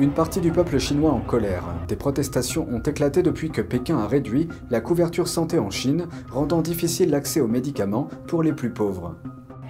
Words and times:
Une 0.00 0.12
partie 0.12 0.40
du 0.40 0.50
peuple 0.50 0.78
chinois 0.78 1.12
en 1.12 1.20
colère. 1.20 1.62
Des 1.86 1.94
protestations 1.94 2.66
ont 2.72 2.80
éclaté 2.80 3.22
depuis 3.22 3.50
que 3.50 3.60
Pékin 3.60 3.98
a 3.98 4.06
réduit 4.06 4.48
la 4.70 4.80
couverture 4.80 5.28
santé 5.28 5.58
en 5.58 5.68
Chine, 5.68 6.06
rendant 6.30 6.62
difficile 6.62 7.10
l'accès 7.10 7.42
aux 7.42 7.46
médicaments 7.46 8.08
pour 8.26 8.42
les 8.42 8.54
plus 8.54 8.70
pauvres. 8.70 9.16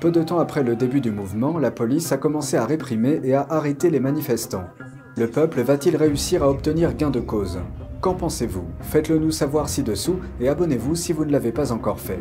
Peu 0.01 0.13
de 0.13 0.23
temps 0.23 0.39
après 0.39 0.63
le 0.63 0.77
début 0.77 1.01
du 1.01 1.11
mouvement, 1.11 1.59
la 1.59 1.73
police 1.73 2.13
a 2.13 2.17
commencé 2.17 2.57
à 2.57 2.65
réprimer 2.65 3.21
et 3.25 3.35
à 3.35 3.45
arrêter 3.51 3.91
les 3.91 3.99
manifestants. 3.99 4.69
Le 5.17 5.27
peuple 5.27 5.63
va-t-il 5.63 5.97
réussir 5.97 6.45
à 6.45 6.49
obtenir 6.49 6.95
gain 6.95 7.11
de 7.11 7.19
cause? 7.19 7.59
Qu'en 8.01 8.15
pensez-vous? 8.15 8.67
Faites-le 8.83 9.19
nous 9.19 9.33
savoir 9.33 9.69
ci-dessous 9.69 10.21
et 10.39 10.49
abonnez-vous 10.49 10.95
si 10.95 11.13
vous 11.13 11.25
ne 11.25 11.33
l'avez 11.33 11.51
pas 11.51 11.73
encore 11.73 11.99
fait. 11.99 12.21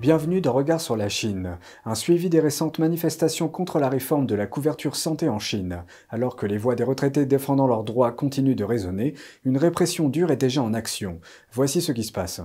Bienvenue 0.00 0.40
dans 0.40 0.54
Regard 0.54 0.80
sur 0.80 0.96
la 0.96 1.10
Chine, 1.10 1.58
un 1.84 1.94
suivi 1.94 2.30
des 2.30 2.40
récentes 2.40 2.78
manifestations 2.78 3.48
contre 3.48 3.78
la 3.78 3.90
réforme 3.90 4.24
de 4.24 4.34
la 4.34 4.46
couverture 4.46 4.96
santé 4.96 5.28
en 5.28 5.38
Chine. 5.38 5.84
Alors 6.08 6.36
que 6.36 6.46
les 6.46 6.56
voix 6.56 6.74
des 6.74 6.84
retraités 6.84 7.26
défendant 7.26 7.66
leurs 7.66 7.84
droits 7.84 8.10
continuent 8.10 8.56
de 8.56 8.64
résonner, 8.64 9.12
une 9.44 9.58
répression 9.58 10.08
dure 10.08 10.30
est 10.30 10.38
déjà 10.38 10.62
en 10.62 10.72
action. 10.72 11.20
Voici 11.52 11.82
ce 11.82 11.92
qui 11.92 12.02
se 12.02 12.12
passe. 12.12 12.40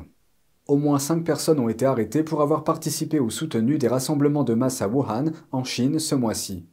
Au 0.67 0.75
moins 0.75 0.99
cinq 0.99 1.23
personnes 1.23 1.61
ont 1.61 1.69
été 1.69 1.85
arrêtées 1.85 2.23
pour 2.23 2.41
avoir 2.41 2.65
participé 2.65 3.21
ou 3.21 3.29
soutenu 3.29 3.77
des 3.77 3.87
rassemblements 3.87 4.43
de 4.43 4.53
masse 4.53 4.81
à 4.81 4.89
Wuhan, 4.89 5.31
en 5.53 5.63
Chine, 5.63 5.97
ce 5.97 6.15
mois-ci. 6.15 6.65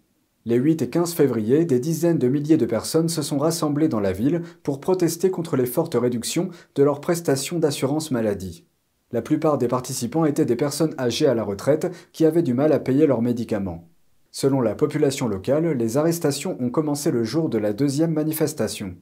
Les 0.46 0.56
8 0.56 0.82
et 0.82 0.90
15 0.90 1.12
février, 1.12 1.64
des 1.64 1.78
dizaines 1.78 2.18
de 2.18 2.26
milliers 2.26 2.56
de 2.56 2.66
personnes 2.66 3.08
se 3.08 3.22
sont 3.22 3.38
rassemblées 3.38 3.86
dans 3.86 4.00
la 4.00 4.10
ville 4.10 4.42
pour 4.64 4.80
protester 4.80 5.30
contre 5.30 5.54
les 5.54 5.66
fortes 5.66 5.94
réductions 5.94 6.50
de 6.74 6.82
leurs 6.82 7.00
prestations 7.00 7.60
d'assurance 7.60 8.10
maladie. 8.10 8.66
La 9.12 9.22
plupart 9.22 9.58
des 9.58 9.68
participants 9.68 10.24
étaient 10.24 10.46
des 10.46 10.56
personnes 10.56 10.94
âgées 10.98 11.26
à 11.26 11.34
la 11.34 11.44
retraite 11.44 11.94
qui 12.12 12.24
avaient 12.24 12.42
du 12.42 12.54
mal 12.54 12.72
à 12.72 12.78
payer 12.78 13.06
leurs 13.06 13.22
médicaments. 13.22 13.88
Selon 14.30 14.62
la 14.62 14.74
population 14.74 15.28
locale, 15.28 15.72
les 15.72 15.98
arrestations 15.98 16.56
ont 16.58 16.70
commencé 16.70 17.10
le 17.10 17.22
jour 17.22 17.50
de 17.50 17.58
la 17.58 17.74
deuxième 17.74 18.14
manifestation. 18.14 18.94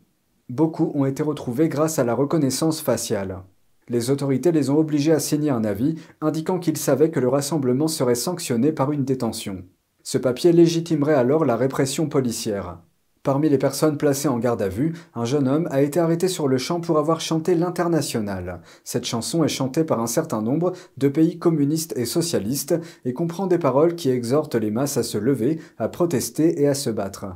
Beaucoup 0.48 0.90
ont 0.96 1.04
été 1.04 1.22
retrouvés 1.22 1.68
grâce 1.68 2.00
à 2.00 2.04
la 2.04 2.14
reconnaissance 2.14 2.80
faciale. 2.80 3.44
Les 3.88 4.10
autorités 4.10 4.50
les 4.50 4.68
ont 4.68 4.78
obligés 4.78 5.12
à 5.12 5.20
signer 5.20 5.50
un 5.50 5.62
avis 5.62 5.94
indiquant 6.20 6.58
qu'ils 6.58 6.76
savaient 6.76 7.12
que 7.12 7.20
le 7.20 7.28
rassemblement 7.28 7.86
serait 7.86 8.16
sanctionné 8.16 8.72
par 8.72 8.90
une 8.90 9.04
détention. 9.04 9.64
Ce 10.02 10.18
papier 10.18 10.52
légitimerait 10.52 11.14
alors 11.14 11.44
la 11.44 11.56
répression 11.56 12.08
policière. 12.08 12.80
Parmi 13.22 13.50
les 13.50 13.58
personnes 13.58 13.98
placées 13.98 14.28
en 14.28 14.38
garde 14.38 14.62
à 14.62 14.68
vue, 14.68 14.94
un 15.14 15.26
jeune 15.26 15.46
homme 15.46 15.68
a 15.70 15.82
été 15.82 16.00
arrêté 16.00 16.26
sur 16.26 16.48
le 16.48 16.56
champ 16.56 16.80
pour 16.80 16.98
avoir 16.98 17.20
chanté 17.20 17.54
l'International. 17.54 18.62
Cette 18.82 19.04
chanson 19.04 19.44
est 19.44 19.48
chantée 19.48 19.84
par 19.84 20.00
un 20.00 20.06
certain 20.06 20.40
nombre 20.40 20.72
de 20.96 21.08
pays 21.08 21.38
communistes 21.38 21.92
et 21.98 22.06
socialistes 22.06 22.80
et 23.04 23.12
comprend 23.12 23.46
des 23.46 23.58
paroles 23.58 23.94
qui 23.94 24.08
exhortent 24.08 24.54
les 24.54 24.70
masses 24.70 24.96
à 24.96 25.02
se 25.02 25.18
lever, 25.18 25.60
à 25.76 25.88
protester 25.88 26.62
et 26.62 26.66
à 26.66 26.72
se 26.72 26.88
battre. 26.88 27.26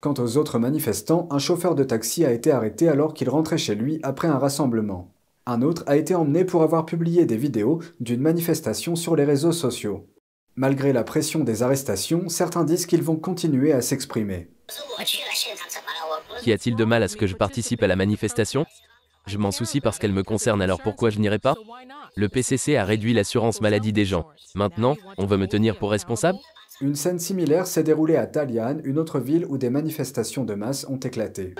Quant 0.00 0.14
aux 0.18 0.36
autres 0.36 0.58
manifestants, 0.58 1.26
un 1.30 1.38
chauffeur 1.38 1.74
de 1.74 1.84
taxi 1.84 2.22
a 2.26 2.32
été 2.32 2.50
arrêté 2.50 2.88
alors 2.88 3.14
qu'il 3.14 3.30
rentrait 3.30 3.56
chez 3.56 3.74
lui 3.74 3.98
après 4.02 4.28
un 4.28 4.38
rassemblement. 4.38 5.14
Un 5.46 5.62
autre 5.62 5.84
a 5.86 5.96
été 5.96 6.14
emmené 6.14 6.44
pour 6.44 6.62
avoir 6.62 6.84
publié 6.84 7.24
des 7.24 7.38
vidéos 7.38 7.80
d'une 7.98 8.20
manifestation 8.20 8.94
sur 8.94 9.16
les 9.16 9.24
réseaux 9.24 9.52
sociaux. 9.52 10.06
Malgré 10.56 10.92
la 10.92 11.04
pression 11.04 11.40
des 11.40 11.62
arrestations, 11.62 12.28
certains 12.28 12.64
disent 12.64 12.86
qu'ils 12.86 13.02
vont 13.02 13.16
continuer 13.16 13.72
à 13.72 13.80
s'exprimer. 13.80 14.48
Qu'y 16.42 16.52
a-t-il 16.52 16.76
de 16.76 16.84
mal 16.84 17.02
à 17.02 17.08
ce 17.08 17.16
que 17.16 17.26
je 17.26 17.36
participe 17.36 17.82
à 17.82 17.86
la 17.86 17.96
manifestation? 17.96 18.66
Je 19.26 19.38
m'en 19.38 19.52
soucie 19.52 19.80
parce 19.80 19.98
qu'elle 19.98 20.12
me 20.12 20.22
concerne, 20.22 20.60
alors 20.60 20.80
pourquoi 20.80 21.10
je 21.10 21.18
n'irai 21.18 21.38
pas? 21.38 21.54
Le 22.16 22.28
PCC 22.28 22.76
a 22.76 22.84
réduit 22.84 23.12
l'assurance 23.12 23.60
maladie 23.60 23.92
des 23.92 24.04
gens. 24.04 24.26
Maintenant, 24.54 24.96
on 25.18 25.26
veut 25.26 25.36
me 25.36 25.46
tenir 25.46 25.78
pour 25.78 25.90
responsable? 25.90 26.38
Une 26.80 26.94
scène 26.94 27.18
similaire 27.18 27.66
s'est 27.66 27.82
déroulée 27.82 28.16
à 28.16 28.26
Dalian, 28.26 28.78
une 28.84 28.98
autre 28.98 29.20
ville 29.20 29.44
où 29.48 29.58
des 29.58 29.70
manifestations 29.70 30.44
de 30.44 30.54
masse 30.54 30.86
ont 30.88 30.98
éclaté. 30.98 31.54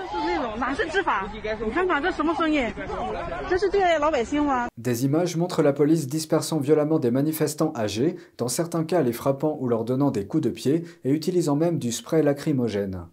Des 4.77 5.05
images 5.05 5.35
montrent 5.37 5.61
la 5.61 5.73
police 5.73 6.07
dispersant 6.07 6.59
violemment 6.59 6.99
des 6.99 7.11
manifestants 7.11 7.73
âgés, 7.75 8.15
dans 8.37 8.47
certains 8.47 8.83
cas 8.83 9.01
les 9.01 9.13
frappant 9.13 9.57
ou 9.59 9.67
leur 9.67 9.85
donnant 9.85 10.11
des 10.11 10.27
coups 10.27 10.43
de 10.43 10.49
pied 10.49 10.83
et 11.03 11.11
utilisant 11.11 11.55
même 11.55 11.79
du 11.79 11.91
spray 11.91 12.21
lacrymogène. 12.21 13.07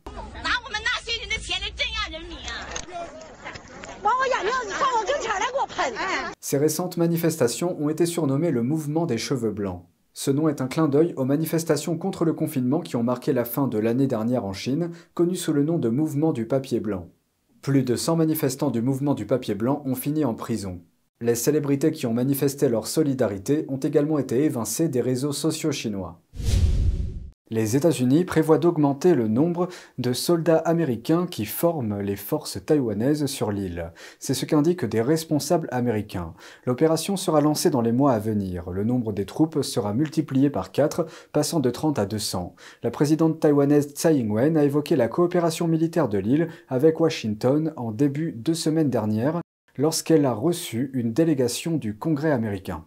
Ces 6.41 6.59
récentes 6.59 6.97
manifestations 6.97 7.81
ont 7.81 7.89
été 7.89 8.07
surnommées 8.07 8.51
le 8.51 8.63
mouvement 8.63 9.07
des 9.07 9.19
cheveux 9.19 9.51
blancs. 9.51 9.85
Ce 10.13 10.31
nom 10.31 10.49
est 10.49 10.61
un 10.61 10.67
clin 10.67 10.89
d'œil 10.89 11.15
aux 11.17 11.25
manifestations 11.25 11.97
contre 11.97 12.25
le 12.25 12.33
confinement 12.33 12.81
qui 12.81 12.97
ont 12.97 13.03
marqué 13.03 13.33
la 13.33 13.45
fin 13.45 13.69
de 13.69 13.79
l'année 13.79 14.07
dernière 14.07 14.45
en 14.45 14.53
Chine, 14.53 14.91
connu 15.15 15.37
sous 15.37 15.53
le 15.53 15.63
nom 15.63 15.79
de 15.79 15.89
mouvement 15.89 16.33
du 16.33 16.47
papier 16.47 16.81
blanc. 16.81 17.09
Plus 17.63 17.83
de 17.83 17.97
100 17.97 18.17
manifestants 18.17 18.71
du 18.71 18.81
mouvement 18.81 19.15
du 19.15 19.27
papier 19.27 19.55
blanc 19.55 19.83
ont 19.85 19.97
fini 19.97 20.25
en 20.25 20.35
prison. 20.35 20.81
Les 21.21 21.35
célébrités 21.35 21.91
qui 21.91 22.07
ont 22.07 22.15
manifesté 22.15 22.69
leur 22.69 22.87
solidarité 22.87 23.67
ont 23.69 23.79
également 23.79 24.21
été 24.21 24.45
évincées 24.45 24.89
des 24.89 25.01
réseaux 25.01 25.33
sociaux 25.33 25.73
chinois. 25.73 26.21
Les 27.51 27.77
États-Unis 27.77 28.25
prévoient 28.25 28.59
d'augmenter 28.59 29.15
le 29.15 29.27
nombre 29.27 29.69
de 29.97 30.13
soldats 30.13 30.59
américains 30.59 31.27
qui 31.27 31.47
forment 31.47 32.01
les 32.01 32.17
forces 32.17 32.59
taïwanaises 32.65 33.25
sur 33.25 33.53
l'île. 33.53 33.93
C'est 34.19 34.35
ce 34.35 34.45
qu'indiquent 34.45 34.85
des 34.85 35.01
responsables 35.01 35.69
américains. 35.71 36.35
L'opération 36.67 37.17
sera 37.17 37.41
lancée 37.41 37.71
dans 37.71 37.81
les 37.81 37.93
mois 37.93 38.13
à 38.13 38.19
venir. 38.19 38.71
Le 38.71 38.85
nombre 38.85 39.15
des 39.15 39.25
troupes 39.25 39.63
sera 39.63 39.95
multiplié 39.95 40.51
par 40.51 40.73
4, 40.73 41.07
passant 41.33 41.61
de 41.61 41.71
30 41.71 41.99
à 41.99 42.05
200. 42.05 42.55
La 42.83 42.91
présidente 42.91 43.41
taïwanaise 43.41 43.95
Tsai 43.95 44.19
Ing-wen 44.19 44.59
a 44.59 44.65
évoqué 44.65 44.95
la 44.95 45.09
coopération 45.09 45.69
militaire 45.69 46.11
de 46.11 46.19
l'île 46.19 46.49
avec 46.69 47.01
Washington 47.01 47.73
en 47.77 47.93
début 47.93 48.33
de 48.33 48.53
semaine 48.53 48.91
dernière 48.91 49.41
lorsqu'elle 49.79 50.27
a 50.27 50.35
reçu 50.35 50.91
une 50.93 51.15
délégation 51.15 51.77
du 51.77 51.97
Congrès 51.97 52.33
américain. 52.33 52.85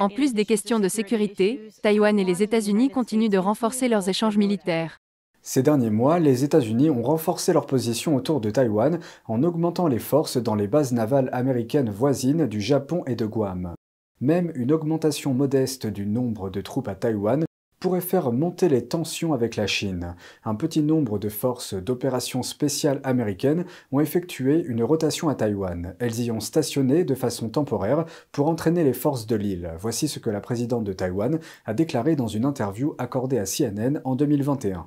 En 0.00 0.08
plus 0.08 0.34
des 0.34 0.44
questions 0.44 0.78
de 0.78 0.88
sécurité, 0.88 1.68
Taïwan 1.82 2.18
et 2.18 2.24
les 2.24 2.42
États-Unis 2.42 2.90
continuent 2.90 3.28
de 3.28 3.38
renforcer 3.38 3.88
leurs 3.88 4.08
échanges 4.08 4.36
militaires. 4.36 4.98
Ces 5.42 5.62
derniers 5.62 5.90
mois, 5.90 6.18
les 6.18 6.44
États-Unis 6.44 6.90
ont 6.90 7.02
renforcé 7.02 7.52
leur 7.52 7.66
position 7.66 8.14
autour 8.14 8.40
de 8.40 8.50
Taïwan 8.50 9.00
en 9.26 9.42
augmentant 9.42 9.88
les 9.88 9.98
forces 9.98 10.36
dans 10.36 10.54
les 10.54 10.68
bases 10.68 10.92
navales 10.92 11.30
américaines 11.32 11.90
voisines 11.90 12.46
du 12.46 12.60
Japon 12.60 13.02
et 13.06 13.16
de 13.16 13.24
Guam. 13.24 13.74
Même 14.20 14.52
une 14.54 14.70
augmentation 14.70 15.32
modeste 15.32 15.86
du 15.86 16.04
nombre 16.04 16.50
de 16.50 16.60
troupes 16.60 16.88
à 16.88 16.94
Taïwan 16.94 17.44
pourrait 17.80 18.02
faire 18.02 18.30
monter 18.30 18.68
les 18.68 18.86
tensions 18.86 19.32
avec 19.32 19.56
la 19.56 19.66
Chine. 19.66 20.14
Un 20.44 20.54
petit 20.54 20.82
nombre 20.82 21.18
de 21.18 21.30
forces 21.30 21.72
d'opérations 21.74 22.42
spéciales 22.42 23.00
américaines 23.04 23.64
ont 23.90 24.00
effectué 24.00 24.62
une 24.66 24.84
rotation 24.84 25.30
à 25.30 25.34
Taïwan. 25.34 25.94
Elles 25.98 26.20
y 26.20 26.30
ont 26.30 26.40
stationné 26.40 27.04
de 27.04 27.14
façon 27.14 27.48
temporaire 27.48 28.04
pour 28.32 28.48
entraîner 28.48 28.84
les 28.84 28.92
forces 28.92 29.26
de 29.26 29.34
l'île. 29.34 29.72
Voici 29.78 30.08
ce 30.08 30.18
que 30.18 30.30
la 30.30 30.40
présidente 30.40 30.84
de 30.84 30.92
Taïwan 30.92 31.40
a 31.64 31.74
déclaré 31.74 32.16
dans 32.16 32.28
une 32.28 32.44
interview 32.44 32.94
accordée 32.98 33.38
à 33.38 33.44
CNN 33.44 34.00
en 34.04 34.14
2021. 34.14 34.86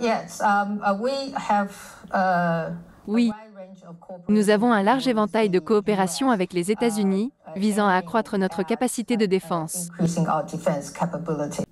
Um, 0.00 0.80
uh, 2.12 2.72
oui, 3.06 3.30
nous 4.28 4.50
avons 4.50 4.72
un 4.72 4.82
large 4.82 5.06
éventail 5.06 5.50
de 5.50 5.58
coopération 5.58 6.30
avec 6.30 6.52
les 6.52 6.70
États-Unis 6.70 7.32
visant 7.54 7.86
à 7.86 7.94
accroître 7.94 8.38
notre 8.38 8.62
capacité 8.62 9.16
de 9.16 9.26
défense. 9.26 9.88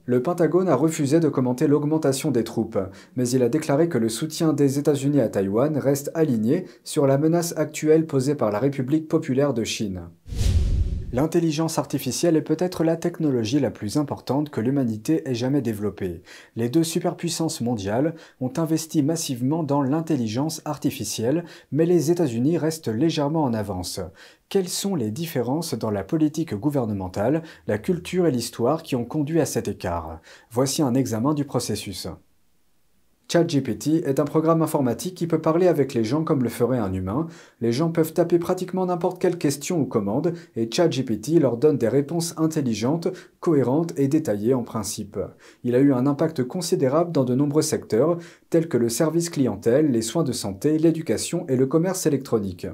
Le 0.04 0.20
Pentagone 0.20 0.68
a 0.68 0.74
refusé 0.74 1.20
de 1.20 1.28
commenter 1.28 1.68
l'augmentation 1.68 2.32
des 2.32 2.42
troupes, 2.42 2.78
mais 3.14 3.28
il 3.28 3.42
a 3.44 3.48
déclaré 3.48 3.88
que 3.88 3.98
le 3.98 4.08
soutien 4.08 4.52
des 4.52 4.80
États-Unis 4.80 5.20
à 5.20 5.28
Taïwan 5.28 5.78
reste 5.78 6.10
aligné 6.14 6.64
sur 6.82 7.06
la 7.06 7.18
menace 7.18 7.54
actuelle 7.56 8.06
posée 8.06 8.34
par 8.34 8.50
la 8.50 8.58
République 8.58 9.06
populaire 9.06 9.54
de 9.54 9.62
Chine. 9.62 10.08
L'intelligence 11.14 11.78
artificielle 11.78 12.36
est 12.36 12.42
peut-être 12.42 12.84
la 12.84 12.96
technologie 12.96 13.60
la 13.60 13.70
plus 13.70 13.98
importante 13.98 14.48
que 14.48 14.62
l'humanité 14.62 15.28
ait 15.28 15.34
jamais 15.34 15.60
développée. 15.60 16.22
Les 16.56 16.70
deux 16.70 16.84
superpuissances 16.84 17.60
mondiales 17.60 18.14
ont 18.40 18.52
investi 18.56 19.02
massivement 19.02 19.62
dans 19.62 19.82
l'intelligence 19.82 20.62
artificielle, 20.64 21.44
mais 21.70 21.84
les 21.84 22.10
États-Unis 22.10 22.56
restent 22.56 22.88
légèrement 22.88 23.44
en 23.44 23.52
avance. 23.52 24.00
Quelles 24.48 24.70
sont 24.70 24.94
les 24.94 25.10
différences 25.10 25.74
dans 25.74 25.90
la 25.90 26.02
politique 26.02 26.54
gouvernementale, 26.54 27.42
la 27.66 27.76
culture 27.76 28.26
et 28.26 28.30
l'histoire 28.30 28.82
qui 28.82 28.96
ont 28.96 29.04
conduit 29.04 29.42
à 29.42 29.46
cet 29.46 29.68
écart? 29.68 30.18
Voici 30.50 30.80
un 30.80 30.94
examen 30.94 31.34
du 31.34 31.44
processus. 31.44 32.08
ChatGPT 33.32 34.04
est 34.04 34.20
un 34.20 34.26
programme 34.26 34.60
informatique 34.60 35.14
qui 35.14 35.26
peut 35.26 35.40
parler 35.40 35.66
avec 35.66 35.94
les 35.94 36.04
gens 36.04 36.22
comme 36.22 36.42
le 36.42 36.50
ferait 36.50 36.76
un 36.76 36.92
humain. 36.92 37.28
Les 37.62 37.72
gens 37.72 37.90
peuvent 37.90 38.12
taper 38.12 38.38
pratiquement 38.38 38.84
n'importe 38.84 39.18
quelle 39.18 39.38
question 39.38 39.80
ou 39.80 39.86
commande 39.86 40.34
et 40.54 40.68
ChatGPT 40.70 41.40
leur 41.40 41.56
donne 41.56 41.78
des 41.78 41.88
réponses 41.88 42.34
intelligentes, 42.36 43.08
cohérentes 43.40 43.98
et 43.98 44.06
détaillées 44.06 44.52
en 44.52 44.64
principe. 44.64 45.18
Il 45.64 45.74
a 45.74 45.78
eu 45.78 45.94
un 45.94 46.06
impact 46.06 46.44
considérable 46.44 47.10
dans 47.10 47.24
de 47.24 47.34
nombreux 47.34 47.62
secteurs 47.62 48.18
tels 48.50 48.68
que 48.68 48.76
le 48.76 48.90
service 48.90 49.30
clientèle, 49.30 49.90
les 49.90 50.02
soins 50.02 50.24
de 50.24 50.32
santé, 50.32 50.76
l'éducation 50.76 51.46
et 51.48 51.56
le 51.56 51.64
commerce 51.64 52.04
électronique. 52.04 52.66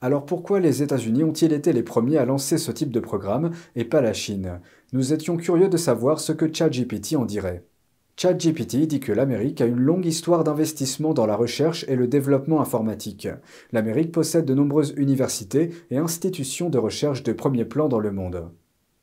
Alors 0.00 0.24
pourquoi 0.24 0.60
les 0.60 0.82
États-Unis 0.82 1.24
ont-ils 1.24 1.52
été 1.52 1.74
les 1.74 1.82
premiers 1.82 2.16
à 2.16 2.24
lancer 2.24 2.56
ce 2.56 2.72
type 2.72 2.90
de 2.90 3.00
programme 3.00 3.50
et 3.76 3.84
pas 3.84 4.00
la 4.00 4.14
Chine? 4.14 4.60
Nous 4.94 5.12
étions 5.12 5.36
curieux 5.36 5.68
de 5.68 5.76
savoir 5.76 6.20
ce 6.20 6.32
que 6.32 6.50
ChatGPT 6.50 7.16
en 7.16 7.26
dirait. 7.26 7.66
ChatGPT 8.16 8.86
dit 8.86 9.00
que 9.00 9.12
l'Amérique 9.12 9.60
a 9.60 9.66
une 9.66 9.80
longue 9.80 10.04
histoire 10.04 10.44
d'investissement 10.44 11.14
dans 11.14 11.26
la 11.26 11.36
recherche 11.36 11.86
et 11.88 11.96
le 11.96 12.06
développement 12.06 12.60
informatique. 12.60 13.28
L'Amérique 13.72 14.12
possède 14.12 14.44
de 14.44 14.54
nombreuses 14.54 14.92
universités 14.96 15.70
et 15.90 15.96
institutions 15.96 16.68
de 16.68 16.78
recherche 16.78 17.22
de 17.22 17.32
premier 17.32 17.64
plan 17.64 17.88
dans 17.88 17.98
le 17.98 18.12
monde. 18.12 18.50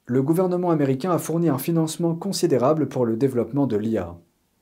Le 0.06 0.22
gouvernement 0.22 0.70
américain 0.70 1.12
a 1.12 1.18
fourni 1.18 1.50
un 1.50 1.58
financement 1.58 2.16
considérable 2.16 2.88
pour 2.88 3.06
le 3.06 3.18
développement 3.18 3.68
de 3.68 3.76
l'IA. 3.76 4.16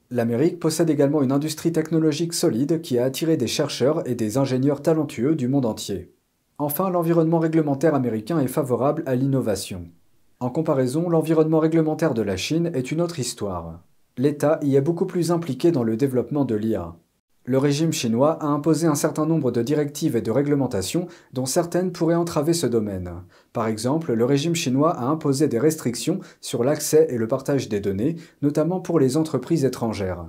L'Amérique 0.10 0.60
possède 0.60 0.90
également 0.90 1.22
une 1.22 1.32
industrie 1.32 1.72
technologique 1.72 2.34
solide 2.34 2.82
qui 2.82 2.98
a 2.98 3.06
attiré 3.06 3.38
des 3.38 3.48
chercheurs 3.48 4.08
et 4.08 4.16
des 4.16 4.38
ingénieurs 4.38 4.82
talentueux 4.82 5.36
du 5.36 5.48
monde 5.48 5.66
entier. 5.66 6.14
Enfin, 6.58 6.90
l'environnement 6.90 7.40
réglementaire 7.40 7.94
américain 7.94 8.40
est 8.40 8.48
favorable 8.48 9.04
à 9.06 9.16
l'innovation. 9.16 9.86
En 10.40 10.50
comparaison, 10.50 11.10
l'environnement 11.10 11.60
réglementaire 11.60 12.14
de 12.14 12.22
la 12.22 12.38
Chine 12.38 12.72
est 12.74 12.92
une 12.92 13.02
autre 13.02 13.20
histoire 13.20 13.82
l'État 14.18 14.60
y 14.62 14.76
est 14.76 14.82
beaucoup 14.82 15.06
plus 15.06 15.32
impliqué 15.32 15.72
dans 15.72 15.84
le 15.84 15.98
développement 15.98 16.46
de 16.46 16.56
l'IA. 16.56 16.96
Le 17.48 17.58
régime 17.60 17.94
chinois 17.94 18.42
a 18.42 18.48
imposé 18.48 18.88
un 18.88 18.96
certain 18.96 19.28
nombre 19.28 19.52
de 19.52 19.62
directives 19.62 20.16
et 20.16 20.22
de 20.22 20.32
réglementations 20.32 21.08
dont 21.32 21.46
certaines 21.46 21.92
pourraient 21.92 22.16
entraver 22.16 22.54
ce 22.54 22.66
domaine. 22.66 23.12
Par 23.54 23.68
exemple, 23.68 24.14
le 24.14 24.26
régime 24.26 24.56
chinois 24.56 24.92
a 24.92 25.06
imposé 25.06 25.48
des 25.48 25.60
restrictions 25.60 26.22
sur 26.42 26.64
l'accès 26.64 27.06
et 27.12 27.18
le 27.18 27.28
partage 27.28 27.70
des 27.70 27.80
données, 27.80 28.16
notamment 28.42 28.80
pour 28.80 29.00
les 29.00 29.16
entreprises 29.16 29.64
étrangères. 29.64 30.26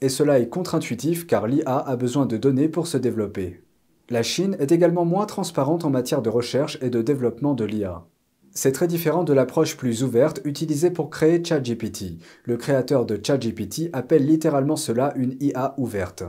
Et 0.00 0.08
cela 0.08 0.38
est 0.38 0.48
contre-intuitif 0.48 1.26
car 1.26 1.48
l'IA 1.48 1.78
a 1.78 1.96
besoin 1.96 2.26
de 2.26 2.36
données 2.36 2.68
pour 2.68 2.86
se 2.86 2.96
développer. 2.96 3.64
La 4.08 4.22
Chine 4.22 4.56
est 4.60 4.70
également 4.70 5.04
moins 5.04 5.26
transparente 5.26 5.84
en 5.84 5.90
matière 5.90 6.22
de 6.22 6.30
recherche 6.30 6.78
et 6.80 6.90
de 6.90 7.02
développement 7.02 7.54
de 7.54 7.64
l'IA. 7.64 8.04
C'est 8.54 8.72
très 8.72 8.86
différent 8.86 9.24
de 9.24 9.32
l'approche 9.32 9.78
plus 9.78 10.02
ouverte 10.02 10.42
utilisée 10.44 10.90
pour 10.90 11.08
créer 11.08 11.42
ChatGPT. 11.42 12.18
Le 12.44 12.58
créateur 12.58 13.06
de 13.06 13.18
ChatGPT 13.22 13.88
appelle 13.94 14.26
littéralement 14.26 14.76
cela 14.76 15.14
une 15.16 15.36
IA 15.40 15.74
ouverte. 15.78 16.22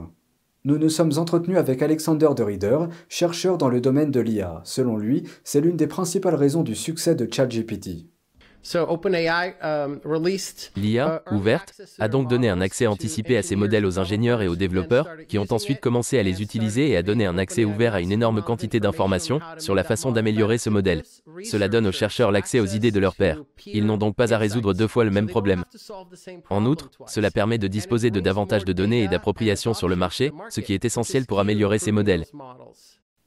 Nous 0.64 0.78
nous 0.78 0.88
sommes 0.88 1.12
entretenus 1.18 1.58
avec 1.58 1.82
Alexander 1.82 2.30
de 2.34 2.42
Reader, 2.42 2.88
chercheur 3.10 3.58
dans 3.58 3.68
le 3.68 3.82
domaine 3.82 4.12
de 4.12 4.22
l'IA. 4.22 4.62
Selon 4.64 4.96
lui, 4.96 5.24
c'est 5.44 5.60
l'une 5.60 5.76
des 5.76 5.88
principales 5.88 6.36
raisons 6.36 6.64
du 6.64 6.76
succès 6.76 7.14
de 7.14 7.28
ChatGPT. 7.30 8.13
Um, 8.76 10.00
L'IA, 10.78 11.24
ouverte, 11.32 11.82
a 12.00 12.08
donc 12.08 12.30
donné 12.30 12.50
un 12.50 12.62
accès 12.62 12.88
anticipé 12.88 13.38
à 13.38 13.44
ces 13.44 13.56
modèles 13.56 13.86
aux 13.86 14.00
ingénieurs 14.00 14.42
et 14.42 14.48
aux 14.48 14.56
développeurs, 14.56 15.08
qui 15.28 15.38
ont 15.38 15.48
ensuite 15.52 15.82
commencé 15.82 16.18
à 16.18 16.24
les 16.24 16.42
utiliser 16.42 16.90
et 16.90 16.98
à 16.98 17.04
donner 17.04 17.26
un 17.26 17.38
accès 17.38 17.66
ouvert 17.66 17.94
à 17.94 18.02
une 18.02 18.12
énorme 18.12 18.42
quantité 18.42 18.80
d'informations 18.80 19.40
sur 19.58 19.76
la 19.76 19.84
façon 19.84 20.12
d'améliorer 20.12 20.58
ce 20.58 20.70
modèle. 20.70 21.04
Cela 21.44 21.68
donne 21.68 21.88
aux 21.88 21.92
chercheurs 21.92 22.32
l'accès 22.32 22.60
aux 22.60 22.66
idées 22.66 22.92
de 22.92 23.00
leurs 23.00 23.16
pairs. 23.16 23.42
Ils 23.66 23.86
n'ont 23.86 23.98
donc 23.98 24.16
pas 24.16 24.34
à 24.34 24.38
résoudre 24.38 24.74
deux 24.74 24.88
fois 24.88 25.04
le 25.04 25.12
même 25.12 25.28
problème. 25.28 25.66
En 26.50 26.66
outre, 26.66 26.90
cela 27.08 27.32
permet 27.32 27.58
de 27.58 27.68
disposer 27.68 28.12
de 28.12 28.20
davantage 28.20 28.66
de 28.66 28.74
données 28.74 29.04
et 29.04 29.08
d'appropriation 29.08 29.74
sur 29.74 29.90
le 29.90 29.96
marché, 29.96 30.32
ce 30.50 30.62
qui 30.62 30.74
est 30.74 30.86
essentiel 30.86 31.26
pour 31.26 31.40
améliorer 31.40 31.80
ces 31.80 31.92
modèles. 31.92 32.26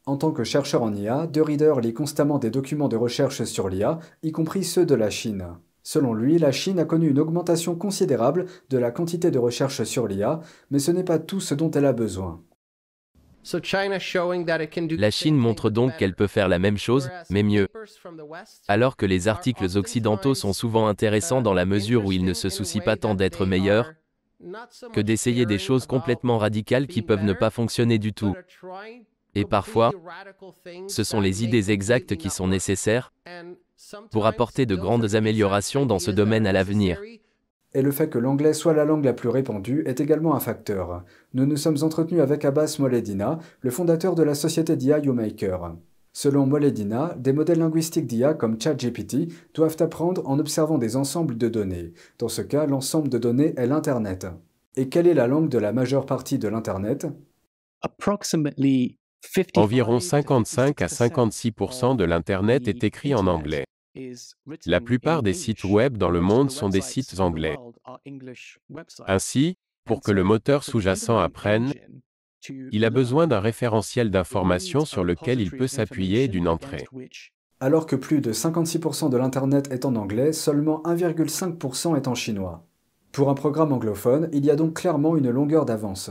En 0.08 0.16
tant 0.16 0.30
que 0.30 0.44
chercheur 0.44 0.84
en 0.84 0.94
IA, 0.94 1.26
De 1.26 1.40
Reader 1.40 1.74
lit 1.82 1.92
constamment 1.92 2.38
des 2.38 2.50
documents 2.50 2.88
de 2.88 2.94
recherche 2.94 3.42
sur 3.42 3.68
l'IA, 3.68 3.98
y 4.22 4.30
compris 4.30 4.62
ceux 4.62 4.86
de 4.86 4.94
la 4.94 5.10
Chine. 5.10 5.44
Selon 5.82 6.14
lui, 6.14 6.38
la 6.38 6.52
Chine 6.52 6.78
a 6.78 6.84
connu 6.84 7.10
une 7.10 7.18
augmentation 7.18 7.74
considérable 7.74 8.46
de 8.70 8.78
la 8.78 8.92
quantité 8.92 9.32
de 9.32 9.40
recherche 9.40 9.82
sur 9.82 10.06
l'IA, 10.06 10.40
mais 10.70 10.78
ce 10.78 10.92
n'est 10.92 11.02
pas 11.02 11.18
tout 11.18 11.40
ce 11.40 11.54
dont 11.54 11.72
elle 11.72 11.86
a 11.86 11.92
besoin. 11.92 12.40
La 14.98 15.10
Chine 15.10 15.36
montre 15.36 15.70
donc 15.70 15.96
qu'elle 15.96 16.14
peut 16.14 16.26
faire 16.28 16.48
la 16.48 16.60
même 16.60 16.78
chose, 16.78 17.10
mais 17.30 17.42
mieux. 17.42 17.66
Alors 18.68 18.96
que 18.96 19.06
les 19.06 19.26
articles 19.26 19.76
occidentaux 19.76 20.34
sont 20.34 20.52
souvent 20.52 20.86
intéressants 20.86 21.42
dans 21.42 21.54
la 21.54 21.66
mesure 21.66 22.04
où 22.04 22.12
ils 22.12 22.24
ne 22.24 22.34
se 22.34 22.48
soucient 22.48 22.82
pas 22.82 22.96
tant 22.96 23.16
d'être 23.16 23.44
meilleurs, 23.44 23.92
que 24.92 25.00
d'essayer 25.00 25.46
des 25.46 25.58
choses 25.58 25.86
complètement 25.86 26.38
radicales 26.38 26.86
qui 26.86 27.02
peuvent 27.02 27.24
ne 27.24 27.32
pas 27.32 27.50
fonctionner 27.50 27.98
du 27.98 28.12
tout. 28.12 28.34
Et 29.36 29.44
parfois, 29.44 29.92
ce 30.88 31.04
sont 31.04 31.20
les 31.20 31.44
idées 31.44 31.70
exactes 31.70 32.16
qui 32.16 32.30
sont 32.30 32.48
nécessaires 32.48 33.12
pour 34.10 34.24
apporter 34.24 34.64
de 34.64 34.74
grandes 34.74 35.14
améliorations 35.14 35.84
dans 35.84 35.98
ce 35.98 36.10
domaine 36.10 36.46
à 36.46 36.52
l'avenir. 36.52 36.98
Et 37.74 37.82
le 37.82 37.90
fait 37.90 38.08
que 38.08 38.18
l'anglais 38.18 38.54
soit 38.54 38.72
la 38.72 38.86
langue 38.86 39.04
la 39.04 39.12
plus 39.12 39.28
répandue 39.28 39.82
est 39.84 40.00
également 40.00 40.34
un 40.34 40.40
facteur. 40.40 41.04
Nous 41.34 41.44
nous 41.44 41.58
sommes 41.58 41.76
entretenus 41.82 42.22
avec 42.22 42.46
Abbas 42.46 42.76
Moledina, 42.78 43.38
le 43.60 43.70
fondateur 43.70 44.14
de 44.14 44.22
la 44.22 44.34
société 44.34 44.74
d'IA 44.74 45.00
YouMaker. 45.00 45.76
Selon 46.14 46.46
Moledina, 46.46 47.14
des 47.18 47.34
modèles 47.34 47.58
linguistiques 47.58 48.06
d'IA 48.06 48.32
comme 48.32 48.58
ChatGPT 48.58 49.30
doivent 49.52 49.76
apprendre 49.80 50.22
en 50.24 50.38
observant 50.38 50.78
des 50.78 50.96
ensembles 50.96 51.36
de 51.36 51.48
données. 51.48 51.92
Dans 52.18 52.28
ce 52.28 52.40
cas, 52.40 52.64
l'ensemble 52.64 53.10
de 53.10 53.18
données 53.18 53.52
est 53.58 53.66
l'Internet. 53.66 54.26
Et 54.76 54.88
quelle 54.88 55.06
est 55.06 55.12
la 55.12 55.26
langue 55.26 55.50
de 55.50 55.58
la 55.58 55.74
majeure 55.74 56.06
partie 56.06 56.38
de 56.38 56.48
l'Internet? 56.48 57.06
Environ 59.56 60.00
55 60.00 60.82
à 60.82 60.88
56 60.88 61.52
de 61.96 62.04
l'Internet 62.04 62.68
est 62.68 62.84
écrit 62.84 63.14
en 63.14 63.26
anglais. 63.26 63.64
La 64.66 64.80
plupart 64.80 65.22
des 65.22 65.32
sites 65.32 65.64
web 65.64 65.96
dans 65.96 66.10
le 66.10 66.20
monde 66.20 66.50
sont 66.50 66.68
des 66.68 66.80
sites 66.80 67.20
anglais. 67.20 67.56
Ainsi, 69.06 69.56
pour 69.84 70.02
que 70.02 70.12
le 70.12 70.24
moteur 70.24 70.64
sous-jacent 70.64 71.18
apprenne, 71.18 71.72
il 72.72 72.84
a 72.84 72.90
besoin 72.90 73.26
d'un 73.26 73.40
référentiel 73.40 74.10
d'information 74.10 74.84
sur 74.84 75.04
lequel 75.04 75.40
il 75.40 75.50
peut 75.50 75.66
s'appuyer 75.66 76.28
d'une 76.28 76.48
entrée. 76.48 76.86
Alors 77.58 77.86
que 77.86 77.96
plus 77.96 78.20
de 78.20 78.32
56% 78.32 79.08
de 79.08 79.16
l'Internet 79.16 79.72
est 79.72 79.86
en 79.86 79.96
anglais, 79.96 80.32
seulement 80.32 80.82
1,5% 80.84 81.96
est 81.96 82.06
en 82.06 82.14
chinois. 82.14 82.66
Pour 83.12 83.30
un 83.30 83.34
programme 83.34 83.72
anglophone, 83.72 84.28
il 84.32 84.44
y 84.44 84.50
a 84.50 84.56
donc 84.56 84.74
clairement 84.74 85.16
une 85.16 85.30
longueur 85.30 85.64
d'avance. 85.64 86.10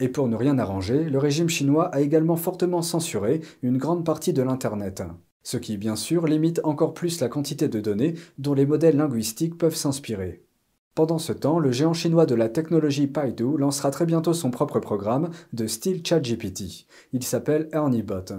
Et 0.00 0.08
pour 0.08 0.28
ne 0.28 0.36
rien 0.36 0.58
arranger, 0.58 1.04
le 1.04 1.18
régime 1.18 1.48
chinois 1.48 1.86
a 1.94 2.00
également 2.00 2.36
fortement 2.36 2.82
censuré 2.82 3.40
une 3.62 3.78
grande 3.78 4.04
partie 4.04 4.32
de 4.32 4.42
l'Internet, 4.42 5.02
ce 5.42 5.56
qui 5.56 5.76
bien 5.76 5.94
sûr 5.94 6.26
limite 6.26 6.60
encore 6.64 6.94
plus 6.94 7.20
la 7.20 7.28
quantité 7.28 7.68
de 7.68 7.80
données 7.80 8.14
dont 8.38 8.54
les 8.54 8.66
modèles 8.66 8.96
linguistiques 8.96 9.56
peuvent 9.56 9.76
s'inspirer. 9.76 10.42
Pendant 10.94 11.18
ce 11.18 11.32
temps, 11.32 11.58
le 11.58 11.72
géant 11.72 11.92
chinois 11.92 12.26
de 12.26 12.36
la 12.36 12.48
technologie 12.48 13.08
Paidu 13.08 13.56
lancera 13.58 13.90
très 13.90 14.06
bientôt 14.06 14.32
son 14.32 14.50
propre 14.50 14.78
programme 14.78 15.30
de 15.52 15.66
style 15.66 16.06
ChatGPT. 16.06 16.86
Il 17.12 17.24
s'appelle 17.24 17.68
ErnieBot. 17.72 18.32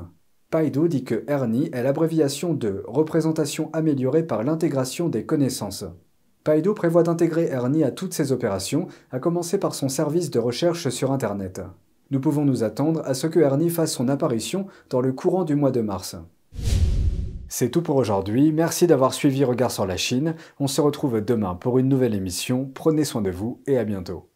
Paidu 0.49 0.87
dit 0.87 1.03
que 1.03 1.25
Ernie 1.27 1.69
est 1.73 1.83
l'abréviation 1.83 2.53
de 2.53 2.83
représentation 2.87 3.69
améliorée 3.73 4.23
par 4.23 4.43
l'intégration 4.43 5.09
des 5.09 5.25
connaissances. 5.25 5.83
Paido 6.45 6.75
prévoit 6.75 7.01
d'intégrer 7.01 7.47
Ernie 7.47 7.83
à 7.83 7.89
toutes 7.89 8.13
ses 8.13 8.31
opérations, 8.31 8.87
à 9.11 9.17
commencer 9.17 9.57
par 9.57 9.73
son 9.73 9.89
service 9.89 10.29
de 10.29 10.37
recherche 10.37 10.89
sur 10.89 11.11
Internet. 11.11 11.59
Nous 12.11 12.19
pouvons 12.19 12.45
nous 12.45 12.63
attendre 12.63 13.01
à 13.03 13.15
ce 13.15 13.25
que 13.25 13.39
Ernie 13.39 13.71
fasse 13.71 13.91
son 13.91 14.07
apparition 14.09 14.67
dans 14.91 15.01
le 15.01 15.11
courant 15.11 15.43
du 15.43 15.55
mois 15.55 15.71
de 15.71 15.81
mars. 15.81 16.15
C'est 17.47 17.71
tout 17.71 17.81
pour 17.81 17.95
aujourd'hui, 17.95 18.51
merci 18.51 18.85
d'avoir 18.85 19.15
suivi 19.15 19.43
Regard 19.43 19.71
sur 19.71 19.87
la 19.87 19.97
Chine, 19.97 20.35
on 20.59 20.67
se 20.67 20.81
retrouve 20.81 21.19
demain 21.19 21.55
pour 21.55 21.79
une 21.79 21.89
nouvelle 21.89 22.13
émission, 22.13 22.69
prenez 22.75 23.05
soin 23.05 23.23
de 23.23 23.31
vous 23.31 23.59
et 23.65 23.79
à 23.79 23.83
bientôt. 23.83 24.29